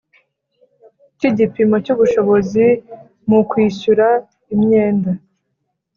[1.17, 2.65] Cy Igipimo Cy Ubushobozi
[3.29, 4.07] Mu Kwishyura
[4.53, 5.11] Imyenda